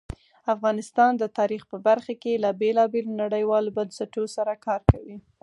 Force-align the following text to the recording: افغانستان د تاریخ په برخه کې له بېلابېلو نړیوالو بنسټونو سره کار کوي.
افغانستان 0.53 1.11
د 1.17 1.23
تاریخ 1.37 1.61
په 1.71 1.77
برخه 1.87 2.13
کې 2.21 2.41
له 2.43 2.49
بېلابېلو 2.61 3.11
نړیوالو 3.23 3.75
بنسټونو 3.77 4.27
سره 4.37 4.53
کار 4.65 4.81
کوي. 4.91 5.17